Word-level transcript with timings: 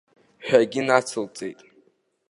Ҳәагьы 0.45 0.81
нацылҵеит. 0.87 1.59